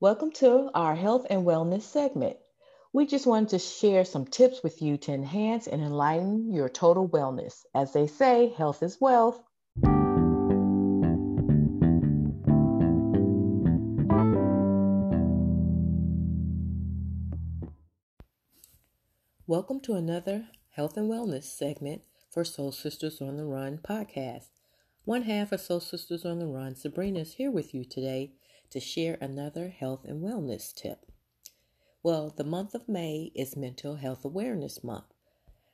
[0.00, 2.36] Welcome to our health and wellness segment.
[2.92, 7.08] We just wanted to share some tips with you to enhance and enlighten your total
[7.08, 7.64] wellness.
[7.74, 9.42] As they say, health is wealth.
[19.48, 20.46] Welcome to another
[20.76, 24.50] health and wellness segment for Soul Sisters on the Run podcast.
[25.04, 28.34] One half of Soul Sisters on the Run, Sabrina, is here with you today
[28.70, 31.06] to share another health and wellness tip.
[32.02, 35.12] Well, the month of May is Mental Health Awareness Month.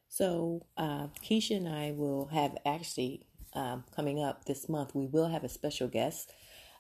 [0.08, 5.28] So, uh, Keisha and I will have actually um, coming up this month, we will
[5.28, 6.32] have a special guest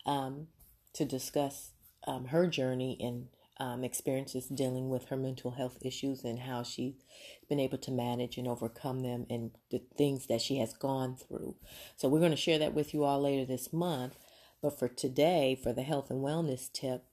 [0.06, 0.48] um,
[0.94, 1.72] to discuss
[2.06, 3.28] um, her journey and
[3.60, 7.04] um, experiences dealing with her mental health issues and how she's
[7.48, 11.54] been able to manage and overcome them and the things that she has gone through.
[11.96, 14.16] So, we're going to share that with you all later this month.
[14.64, 17.04] But for today, for the health and wellness tip,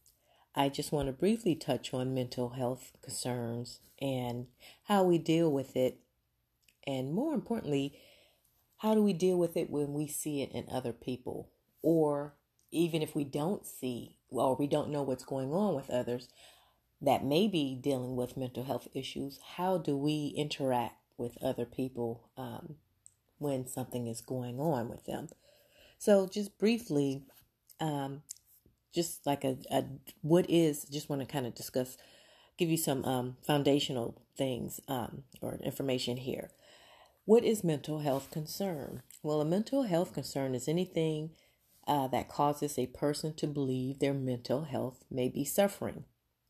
[0.55, 4.47] I just want to briefly touch on mental health concerns and
[4.85, 5.99] how we deal with it.
[6.87, 7.99] And more importantly,
[8.77, 11.49] how do we deal with it when we see it in other people?
[11.81, 12.35] Or
[12.71, 16.29] even if we don't see or we don't know what's going on with others
[17.01, 22.29] that may be dealing with mental health issues, how do we interact with other people
[22.37, 22.75] um,
[23.39, 25.27] when something is going on with them?
[25.97, 27.25] So, just briefly,
[27.81, 28.21] um,
[28.93, 29.83] just like a, a
[30.21, 31.97] what is just want to kind of discuss
[32.57, 36.51] give you some um, foundational things um, or information here.
[37.25, 39.01] What is mental health concern?
[39.23, 41.31] Well a mental health concern is anything
[41.87, 46.05] uh, that causes a person to believe their mental health may be suffering.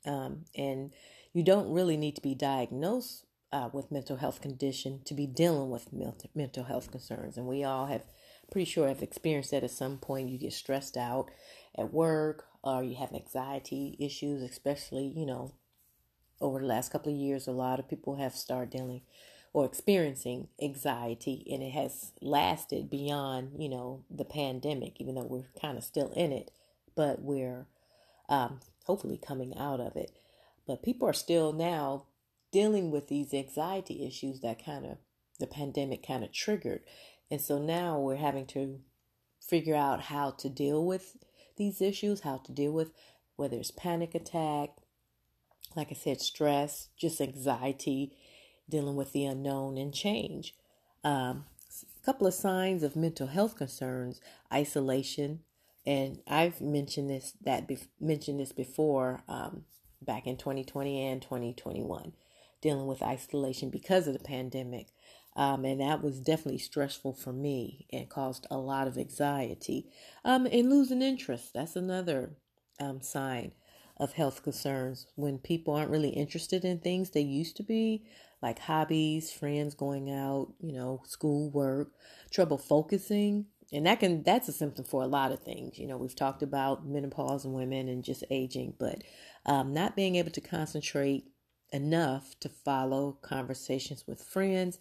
[0.06, 0.92] Um, and
[1.34, 5.70] you don't really need to be diagnosed uh, with mental health condition to be dealing
[5.70, 5.88] with
[6.36, 8.04] mental health concerns and we all have
[8.52, 10.30] pretty sure I've experienced that at some point.
[10.30, 11.30] You get stressed out
[11.78, 15.54] at work or you have anxiety issues, especially, you know,
[16.40, 19.02] over the last couple of years, a lot of people have started dealing
[19.54, 25.50] or experiencing anxiety and it has lasted beyond, you know, the pandemic, even though we're
[25.60, 26.52] kind of still in it,
[26.96, 27.68] but we're
[28.30, 30.12] um, hopefully coming out of it.
[30.66, 32.06] But people are still now
[32.52, 34.98] dealing with these anxiety issues that kind of
[35.40, 36.82] the pandemic kind of triggered.
[37.32, 38.82] And so now we're having to
[39.40, 41.16] figure out how to deal with
[41.56, 42.92] these issues, how to deal with
[43.38, 44.70] whether it's panic attack,
[45.76, 48.12] like I said, stress, just anxiety,
[48.70, 50.56] dealing with the unknown and change.
[51.04, 51.46] Um,
[52.02, 54.20] a couple of signs of mental health concerns:
[54.54, 55.40] isolation,
[55.86, 59.64] and I've mentioned this that be- mentioned this before um,
[60.02, 62.14] back in 2020 and 2021,
[62.62, 64.88] dealing with isolation because of the pandemic.
[65.36, 69.88] Um, and that was definitely stressful for me and caused a lot of anxiety.
[70.26, 72.36] Um, and losing interest, that's another
[72.80, 73.54] um, sign
[73.98, 78.04] of health concerns when people aren't really interested in things they used to be,
[78.42, 81.92] like hobbies, friends going out, you know, school work,
[82.32, 83.46] trouble focusing.
[83.72, 85.80] And that can that's a symptom for a lot of things.
[85.80, 89.02] You know, we've talked about menopause in women and just aging, but
[89.46, 91.31] um, not being able to concentrate
[91.72, 94.80] enough to follow conversations with friends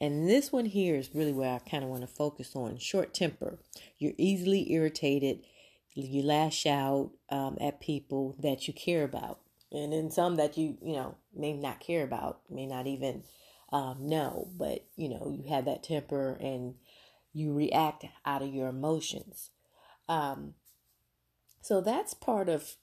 [0.00, 3.14] and this one here is really where I kind of want to focus on short
[3.14, 3.58] temper.
[3.98, 5.44] You're easily irritated.
[5.94, 9.40] You lash out um, at people that you care about.
[9.70, 13.22] And then some that you, you know, may not care about, may not even
[13.72, 16.74] um, know, but, you know, you have that temper and
[17.32, 19.50] you react out of your emotions.
[20.08, 20.54] Um,
[21.62, 22.76] so that's part of,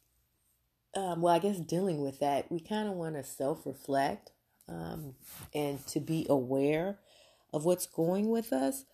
[0.96, 4.32] um, well, I guess dealing with that, we kind of want to self reflect
[4.68, 5.16] um,
[5.54, 7.00] and to be aware
[7.54, 8.86] of what's going with us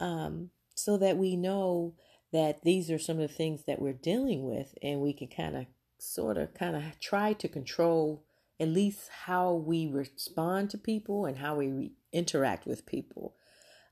[0.00, 1.94] um, so that we know
[2.32, 5.56] that these are some of the things that we're dealing with and we can kind
[5.56, 5.66] of
[5.98, 8.24] sort of kind of try to control
[8.60, 13.34] at least how we respond to people and how we re- interact with people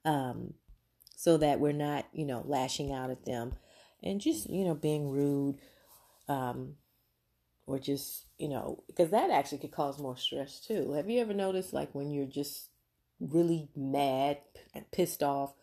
[0.05, 0.55] um,
[1.17, 3.55] so that we're not you know lashing out at them
[4.03, 5.57] and just you know being rude
[6.29, 6.75] um,
[7.67, 11.35] or just you know because that actually could cause more stress too have you ever
[11.35, 12.71] noticed like when you're just
[13.31, 14.39] really mad
[14.75, 15.55] and pissed off,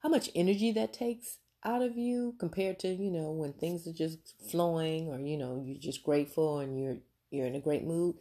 [0.00, 3.92] how much energy that takes out of you compared to, you know, when things are
[3.92, 6.98] just flowing or, you know, you're just grateful and you're
[7.30, 8.16] you're in a great mood.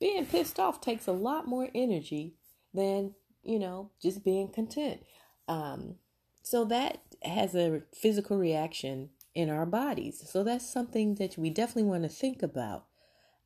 [0.00, 2.34] Being pissed off takes a lot more energy
[2.74, 5.04] than, you know, just being content.
[5.48, 5.96] Um,
[6.42, 10.22] so that has a physical reaction in our bodies.
[10.30, 12.86] So that's something that we definitely want to think about.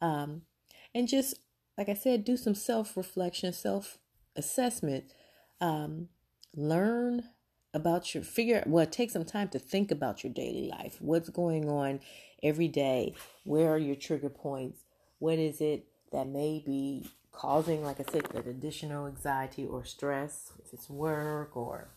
[0.00, 0.43] Um,
[0.94, 1.35] and just,
[1.79, 3.99] like I said, do some self reflection, self
[4.35, 5.12] assessment,
[5.61, 6.09] um,
[6.55, 7.25] learn
[7.75, 11.69] about your figure well take some time to think about your daily life what's going
[11.69, 12.00] on
[12.43, 13.15] every day.
[13.44, 14.85] Where are your trigger points?
[15.19, 20.53] What is it that may be causing, like I said, that additional anxiety or stress,
[20.65, 21.88] if it's work or,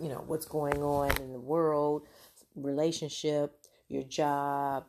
[0.00, 2.06] you know, what's going on in the world,
[2.62, 3.56] relationship,
[3.88, 4.84] your job,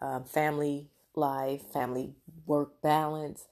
[0.00, 2.14] um, family life, family
[2.46, 3.46] work balance.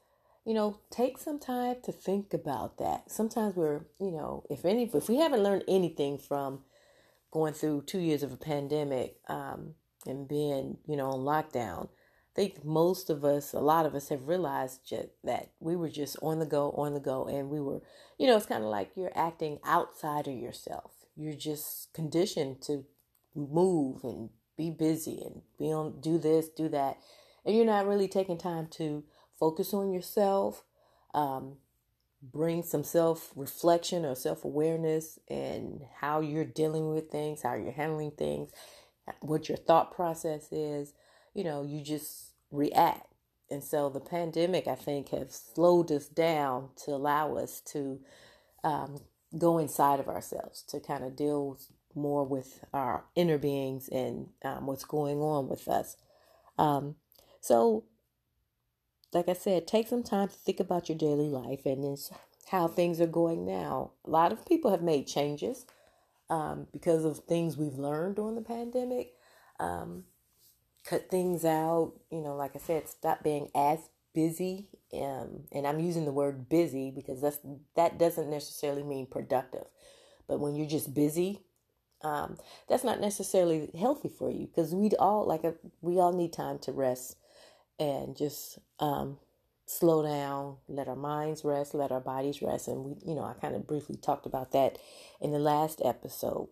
[0.44, 3.10] You know, take some time to think about that.
[3.10, 6.60] Sometimes we're, you know, if any, if we haven't learned anything from
[7.30, 11.88] going through two years of a pandemic um, and being, you know, on lockdown,
[12.32, 15.90] I think most of us, a lot of us have realized just that we were
[15.90, 17.82] just on the go, on the go, and we were,
[18.18, 20.92] you know, it's kind of like you're acting outside of yourself.
[21.14, 22.84] You're just conditioned to
[23.34, 26.98] move and be busy and be on, do this, do that,
[27.44, 29.04] and you're not really taking time to
[29.38, 30.64] focus on yourself,
[31.14, 31.56] um,
[32.22, 37.72] bring some self reflection or self awareness and how you're dealing with things, how you're
[37.72, 38.50] handling things,
[39.20, 40.94] what your thought process is
[41.34, 43.06] you know, you just react.
[43.50, 48.00] And so the pandemic, I think, has slowed us down to allow us to
[48.64, 48.98] um,
[49.38, 51.58] go inside of ourselves, to kind of deal
[51.94, 55.96] more with our inner beings and um, what's going on with us.
[56.58, 56.96] Um,
[57.40, 57.84] so,
[59.12, 61.98] like I said, take some time to think about your daily life and
[62.50, 63.92] how things are going now.
[64.04, 65.66] A lot of people have made changes
[66.30, 69.14] um, because of things we've learned during the pandemic.
[69.60, 70.04] Um,
[70.84, 71.92] cut things out.
[72.10, 73.78] You know, like I said, stop being as
[74.14, 74.68] busy.
[74.92, 77.38] Um, and I'm using the word busy because that's
[77.76, 79.66] that doesn't necessarily mean productive.
[80.28, 81.40] But when you're just busy,
[82.02, 82.38] um,
[82.68, 86.58] that's not necessarily healthy for you because we all like a, we all need time
[86.60, 87.16] to rest
[87.78, 89.18] and just um,
[89.66, 93.34] slow down, let our minds rest, let our bodies rest, and we, you know, I
[93.34, 94.78] kind of briefly talked about that
[95.20, 96.48] in the last episode.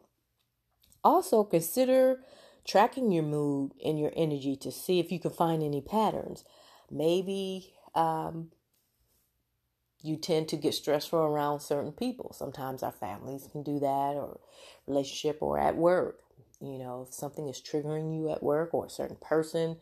[1.03, 2.21] Also, consider
[2.67, 6.45] tracking your mood and your energy to see if you can find any patterns.
[6.91, 8.51] Maybe um,
[10.03, 12.33] you tend to get stressful around certain people.
[12.33, 14.41] Sometimes our families can do that, or
[14.87, 16.21] relationship, or at work.
[16.61, 19.77] You know, if something is triggering you at work or a certain person,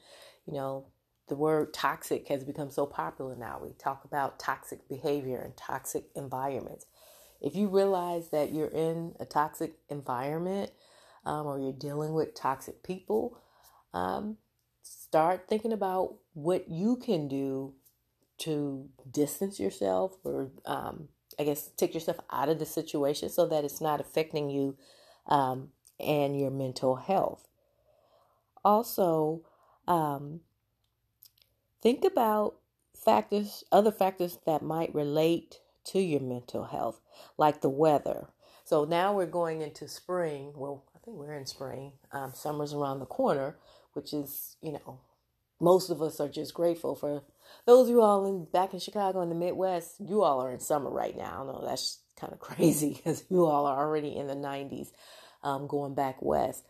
[0.47, 0.87] you know,
[1.29, 3.61] the word toxic has become so popular now.
[3.63, 6.87] We talk about toxic behavior and toxic environments.
[7.41, 10.71] If you realize that you're in a toxic environment,
[11.25, 13.39] um, or you're dealing with toxic people,
[13.93, 14.39] um,
[14.83, 17.75] start thinking about what you can do
[18.39, 21.09] to distance yourself or, um,
[21.39, 24.77] I guess, take yourself out of the situation so that it's not affecting you
[25.27, 25.71] um,
[26.01, 27.49] and your mental health.
[28.65, 29.43] Also,
[29.87, 30.41] um,
[31.83, 32.57] think about
[32.95, 37.01] factors, other factors that might relate to your mental health,
[37.37, 38.29] like the weather.
[38.65, 40.53] So now we're going into spring.
[40.55, 41.93] Well, I think we're in spring.
[42.13, 43.57] Um, summer's around the corner,
[43.95, 45.01] which is, you know,
[45.61, 47.23] most of us are just grateful for
[47.67, 49.97] those of you all in back in Chicago in the Midwest.
[50.01, 51.43] You all are in summer right now.
[51.43, 54.89] I know that's kind of crazy because you all are already in the 90s,
[55.43, 56.65] um, going back west.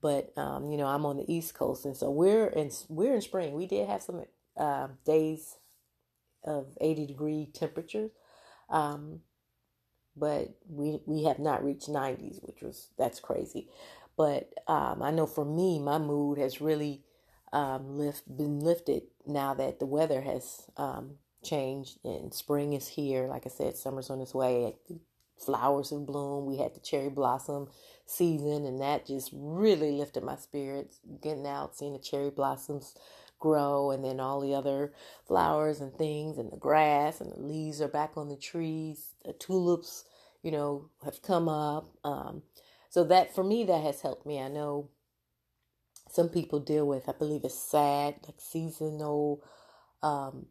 [0.00, 3.20] But um, you know, I'm on the East Coast, and so we're in we're in
[3.20, 3.54] spring.
[3.54, 4.24] We did have some
[4.56, 5.56] uh, days
[6.44, 8.10] of 80 degree temperatures.
[8.70, 9.20] Um,
[10.16, 13.68] but we we have not reached 90s, which was that's crazy.
[14.16, 17.04] But um, I know for me, my mood has really
[17.52, 23.26] um, lift been lifted now that the weather has um, changed and spring is here.
[23.26, 24.74] Like I said, summer's on its way.
[25.36, 26.46] Flowers in bloom.
[26.46, 27.68] We had the cherry blossom
[28.06, 30.98] season, and that just really lifted my spirits.
[31.22, 32.94] Getting out, seeing the cherry blossoms
[33.38, 34.92] grow and then all the other
[35.26, 39.32] flowers and things and the grass and the leaves are back on the trees the
[39.32, 40.04] tulips
[40.42, 42.42] you know have come up um,
[42.88, 44.88] so that for me that has helped me i know
[46.10, 49.42] some people deal with i believe it's sad like seasonal
[50.02, 50.46] um,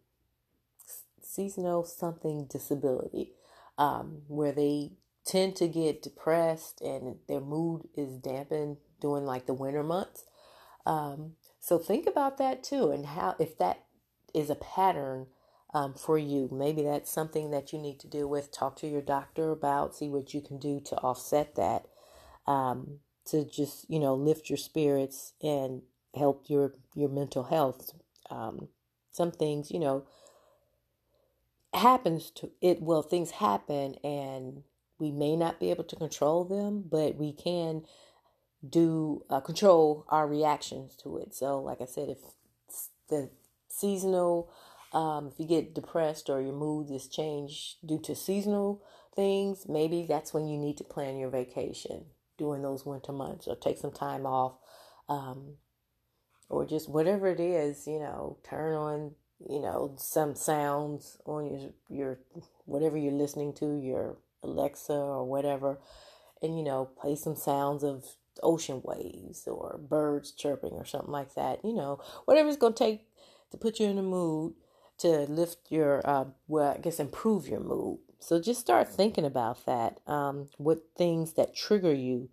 [1.21, 3.33] seasonal something disability
[3.77, 4.91] um, where they
[5.25, 10.25] tend to get depressed and their mood is dampened during like the winter months
[10.87, 13.83] um, so think about that too, and how if that
[14.33, 15.27] is a pattern
[15.73, 18.53] um, for you, maybe that's something that you need to deal with.
[18.53, 21.87] Talk to your doctor about, see what you can do to offset that,
[22.47, 25.81] um, to just you know lift your spirits and
[26.15, 27.93] help your your mental health.
[28.29, 28.69] Um,
[29.11, 30.05] some things you know
[31.73, 32.81] happens to it.
[32.81, 34.63] Well, things happen, and
[34.99, 37.83] we may not be able to control them, but we can
[38.67, 41.35] do uh, control our reactions to it.
[41.35, 42.19] So, like I said, if
[43.09, 43.29] the
[43.69, 44.51] seasonal,
[44.93, 48.83] um, if you get depressed or your mood is changed due to seasonal
[49.15, 52.05] things, maybe that's when you need to plan your vacation
[52.37, 54.53] during those winter months or take some time off.
[55.09, 55.55] Um,
[56.49, 59.11] or just whatever it is, you know, turn on,
[59.49, 62.19] you know, some sounds on your your
[62.65, 65.79] whatever you're listening to, your Alexa or whatever,
[66.41, 68.05] and you know, play some sounds of
[68.43, 71.63] ocean waves or birds chirping or something like that.
[71.63, 73.01] You know, whatever it's gonna take
[73.51, 74.53] to put you in a mood
[74.99, 77.99] to lift your, uh, well, I guess improve your mood.
[78.19, 79.99] So just start thinking about that.
[80.07, 82.29] Um, what things that trigger you,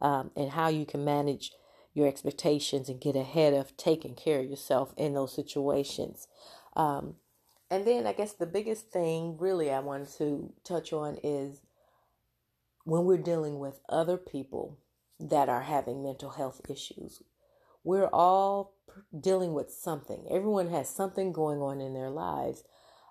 [0.00, 1.52] um, and how you can manage
[1.94, 6.28] your expectations and get ahead of taking care of yourself in those situations.
[6.74, 7.14] Um,
[7.70, 11.62] and then I guess the biggest thing really I wanted to touch on is
[12.84, 14.78] when we're dealing with other people
[15.18, 17.22] that are having mental health issues.
[17.82, 18.74] We're all
[19.18, 20.26] dealing with something.
[20.30, 22.64] Everyone has something going on in their lives.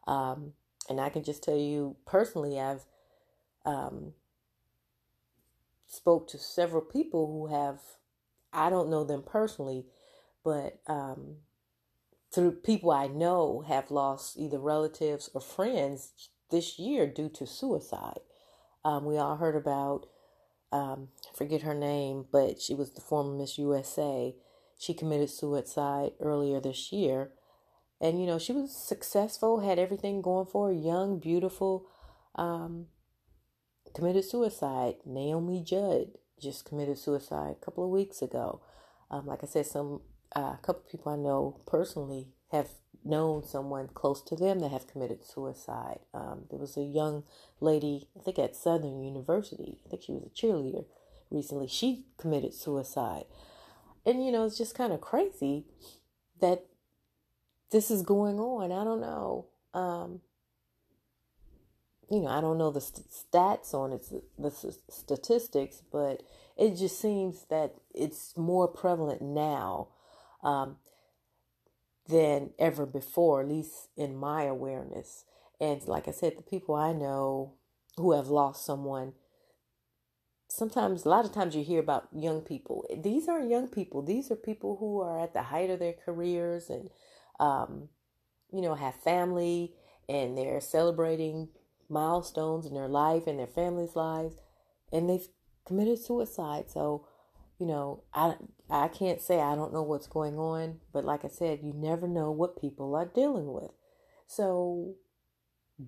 [0.08, 0.54] Um,
[0.90, 2.86] and I can just tell you personally, I've
[3.66, 4.14] um,
[5.88, 7.80] spoke to several people who have
[8.54, 9.86] I don't know them personally,
[10.44, 11.38] but um,
[12.32, 16.14] through people I know have lost either relatives or friends
[16.52, 18.20] this year due to suicide.
[18.86, 20.08] Um, we all heard about,
[20.72, 24.36] um, forget her name, but she was the former Miss USA.
[24.78, 27.32] She committed suicide earlier this year.
[28.02, 31.88] And, you know, she was successful, had everything going for her, young, beautiful,
[32.36, 32.88] um,
[33.94, 34.96] committed suicide.
[35.06, 38.62] Naomi Judd just committed suicide a couple of weeks ago.
[39.10, 40.02] Um, like I said, some
[40.36, 42.70] uh, a couple of people I know personally have
[43.04, 46.00] known someone close to them that have committed suicide.
[46.14, 47.24] Um, there was a young
[47.62, 49.80] lady, I think at Southern University.
[49.86, 50.86] I think she was a cheerleader
[51.30, 51.68] recently.
[51.68, 53.26] She committed suicide,
[54.06, 55.66] and you know it's just kind of crazy
[56.42, 56.66] that
[57.76, 58.72] this is going on.
[58.72, 59.48] I don't know.
[59.74, 60.22] Um,
[62.10, 64.02] you know, I don't know the st- stats on it,
[64.40, 64.50] the
[64.88, 66.24] statistics, but
[66.56, 69.90] it just seems that it's more prevalent now
[70.42, 70.78] um,
[72.08, 75.26] than ever before, at least in my awareness.
[75.60, 77.56] And like I said, the people I know
[77.98, 79.12] who have lost someone,
[80.48, 82.86] sometimes, a lot of times you hear about young people.
[82.98, 86.70] These aren't young people, these are people who are at the height of their careers
[86.70, 86.90] and,
[87.40, 87.90] um,
[88.52, 89.74] you know, have family
[90.08, 91.50] and they're celebrating
[91.90, 94.36] milestones in their life and their family's lives,
[94.92, 95.28] and they've
[95.66, 96.70] committed suicide.
[96.70, 97.08] So,
[97.60, 98.36] you know, I
[98.70, 102.08] I can't say I don't know what's going on, but like I said, you never
[102.08, 103.72] know what people are dealing with.
[104.28, 104.96] So,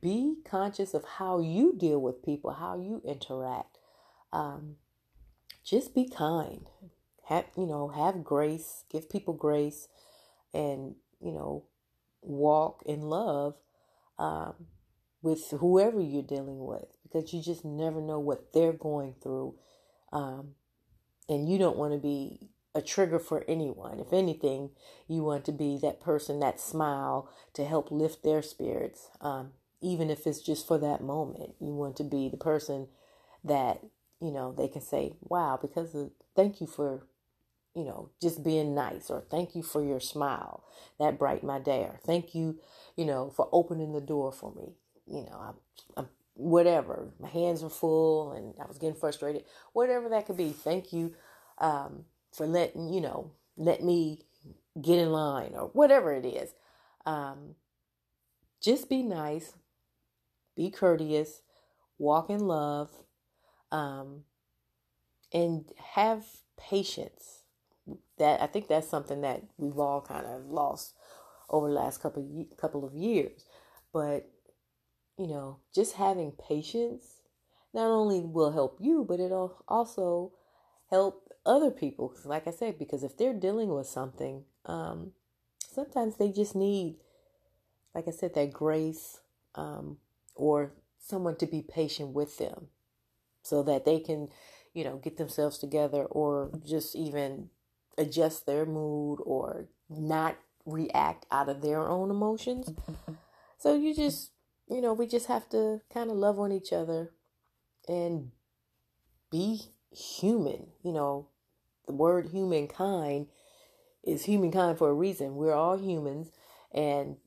[0.01, 3.77] be conscious of how you deal with people, how you interact.
[4.31, 4.75] Um,
[5.63, 6.67] just be kind.
[7.25, 9.87] Have you know, have grace, give people grace,
[10.53, 11.65] and you know,
[12.21, 13.55] walk in love.
[14.19, 14.67] Um,
[15.21, 19.55] with whoever you're dealing with because you just never know what they're going through.
[20.11, 20.51] Um,
[21.27, 23.99] and you don't want to be a trigger for anyone.
[23.99, 24.71] If anything,
[25.07, 30.09] you want to be that person, that smile to help lift their spirits, um, even
[30.09, 31.55] if it's just for that moment.
[31.59, 32.87] You want to be the person
[33.43, 33.81] that,
[34.21, 37.07] you know, they can say, wow, because of, thank you for,
[37.77, 40.65] you know, just being nice, or thank you for your smile.
[40.99, 42.59] That brightened my day, or thank you,
[42.97, 44.75] you know, for opening the door for me
[45.07, 45.55] you know, I'm,
[45.95, 47.09] I'm whatever.
[47.19, 49.45] My hands were full and I was getting frustrated.
[49.73, 50.51] Whatever that could be.
[50.51, 51.13] Thank you
[51.59, 54.21] um, for letting you know let me
[54.81, 56.51] get in line or whatever it is.
[57.05, 57.55] Um,
[58.61, 59.53] just be nice,
[60.55, 61.41] be courteous,
[61.97, 62.91] walk in love,
[63.71, 64.23] um,
[65.33, 65.65] and
[65.95, 66.25] have
[66.57, 67.36] patience.
[68.17, 70.93] That I think that's something that we've all kind of lost
[71.49, 73.45] over the last couple of, couple of years.
[73.93, 74.29] But
[75.17, 77.21] you know, just having patience
[77.73, 80.33] not only will help you, but it'll also
[80.89, 82.13] help other people.
[82.25, 85.11] Like I said, because if they're dealing with something, um,
[85.71, 86.97] sometimes they just need,
[87.95, 89.19] like I said, that grace
[89.55, 89.97] um,
[90.35, 92.67] or someone to be patient with them
[93.41, 94.29] so that they can,
[94.73, 97.49] you know, get themselves together or just even
[97.97, 102.71] adjust their mood or not react out of their own emotions.
[103.59, 104.31] So you just
[104.69, 107.11] you know, we just have to kind of love on each other
[107.87, 108.31] and
[109.31, 109.61] be
[109.91, 110.67] human.
[110.83, 111.27] You know,
[111.85, 113.27] the word humankind
[114.03, 115.35] is humankind for a reason.
[115.35, 116.31] We're all humans
[116.73, 117.17] and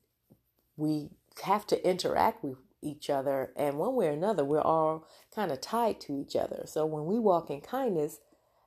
[0.77, 1.09] we
[1.43, 3.51] have to interact with each other.
[3.55, 6.63] And one way or another, we're all kind of tied to each other.
[6.65, 8.19] So when we walk in kindness,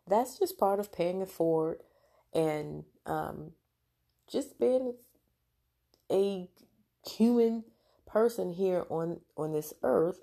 [0.06, 1.78] that's just part of paying it forward
[2.34, 3.52] and um,
[4.30, 4.94] just being
[6.10, 6.48] a
[7.06, 7.64] human
[8.06, 10.20] person here on on this earth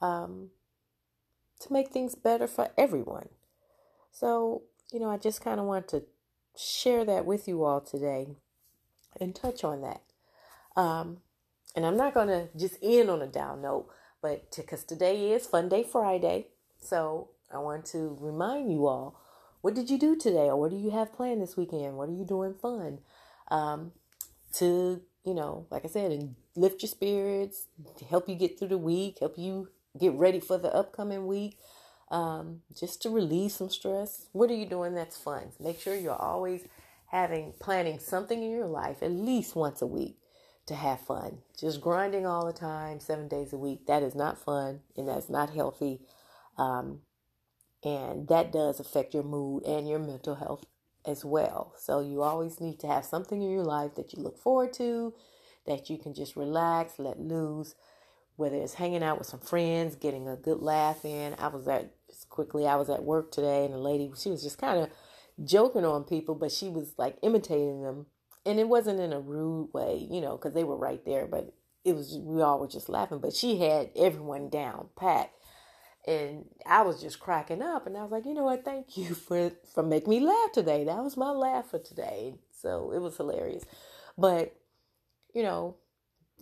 [0.00, 0.50] um,
[1.60, 3.28] to make things better for everyone.
[4.10, 4.62] So
[4.92, 6.04] you know, I just kind of want to
[6.56, 8.28] share that with you all today
[9.20, 10.02] and touch on that.
[10.76, 11.18] Um,
[11.74, 13.88] and I'm not going to just end on a down note,
[14.22, 16.46] but because today is Fun Day Friday.
[16.80, 19.20] So I want to remind you all
[19.66, 21.96] what did you do today or what do you have planned this weekend?
[21.96, 23.00] What are you doing fun?
[23.48, 23.90] Um,
[24.52, 27.66] to, you know, like I said, and lift your spirits,
[28.08, 31.58] help you get through the week, help you get ready for the upcoming week,
[32.12, 34.26] um, just to relieve some stress.
[34.30, 35.50] What are you doing that's fun?
[35.58, 36.62] Make sure you're always
[37.08, 40.16] having planning something in your life at least once a week
[40.66, 41.38] to have fun.
[41.58, 45.28] Just grinding all the time, seven days a week, that is not fun and that's
[45.28, 46.02] not healthy.
[46.56, 47.00] Um,
[47.86, 50.66] and that does affect your mood and your mental health
[51.06, 51.72] as well.
[51.78, 55.14] So you always need to have something in your life that you look forward to,
[55.66, 57.76] that you can just relax, let loose,
[58.34, 61.36] whether it's hanging out with some friends, getting a good laugh in.
[61.38, 64.42] I was at just quickly, I was at work today and the lady, she was
[64.42, 64.90] just kind of
[65.44, 68.06] joking on people, but she was like imitating them
[68.44, 71.54] and it wasn't in a rude way, you know, because they were right there, but
[71.84, 73.20] it was we all were just laughing.
[73.20, 75.30] But she had everyone down pat,
[76.06, 78.64] and I was just cracking up, and I was like, you know what?
[78.64, 80.84] Thank you for for making me laugh today.
[80.84, 83.64] That was my laugh for today, so it was hilarious.
[84.16, 84.54] But
[85.34, 85.76] you know,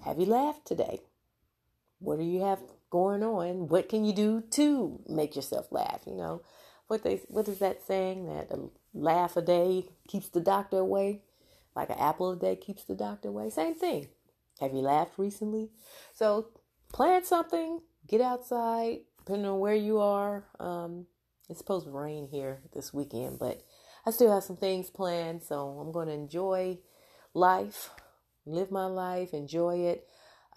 [0.04, 1.00] have you laughed today?
[1.98, 3.68] What do you have going on?
[3.68, 6.02] What can you do to make yourself laugh?
[6.06, 6.42] You know,
[6.86, 11.22] what they what is that saying that a laugh a day keeps the doctor away?
[11.74, 13.50] Like an apple a day keeps the doctor away.
[13.50, 14.08] Same thing.
[14.60, 15.70] Have you laughed recently?
[16.12, 16.48] So
[16.92, 20.44] plan something, get outside, depending on where you are.
[20.60, 21.06] Um,
[21.48, 23.62] it's supposed to rain here this weekend, but
[24.06, 26.78] I still have some things planned, so I'm going to enjoy
[27.32, 27.90] life,
[28.46, 30.06] live my life, enjoy it,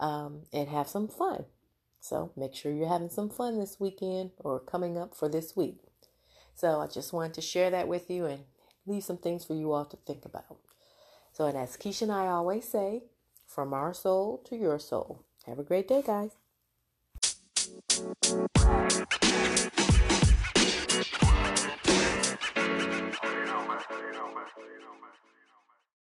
[0.00, 1.44] um, and have some fun.
[2.00, 5.78] So make sure you're having some fun this weekend or coming up for this week.
[6.54, 8.44] So I just wanted to share that with you and
[8.86, 10.58] leave some things for you all to think about.
[11.32, 13.02] So, and as Keisha and I always say,
[13.46, 15.24] from our soul to your soul.
[15.46, 16.32] Have a great day, guys.
[17.98, 19.27] Thank you.